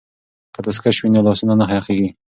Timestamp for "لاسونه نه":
1.27-1.65